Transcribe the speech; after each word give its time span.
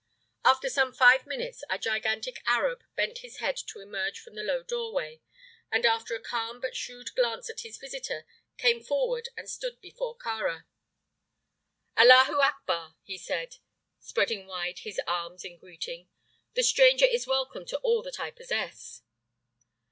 After 0.43 0.67
some 0.67 0.93
five 0.93 1.27
minutes 1.27 1.63
a 1.69 1.77
gigantic 1.77 2.41
Arab 2.47 2.83
bent 2.95 3.19
his 3.19 3.37
head 3.37 3.55
to 3.67 3.79
emerge 3.81 4.19
from 4.19 4.33
the 4.33 4.41
low 4.41 4.63
doorway, 4.63 5.21
and, 5.71 5.85
after 5.85 6.15
a 6.15 6.19
calm 6.19 6.59
but 6.59 6.75
shrewd 6.75 7.13
glance 7.13 7.51
at 7.51 7.59
his 7.59 7.77
visitor, 7.77 8.25
came 8.57 8.81
forward 8.81 9.29
and 9.37 9.47
stood 9.47 9.79
before 9.79 10.17
Kāra. 10.17 10.65
"Allahu 11.95 12.39
akbar!" 12.41 12.95
he 13.03 13.15
said, 13.19 13.57
spreading 13.99 14.47
wide 14.47 14.79
his 14.79 14.99
arms 15.05 15.45
in 15.45 15.59
greeting. 15.59 16.09
"The 16.55 16.63
stranger 16.63 17.05
is 17.05 17.27
welcome 17.27 17.67
to 17.67 17.77
all 17.81 18.01
that 18.01 18.19
I 18.19 18.31
possess." 18.31 19.03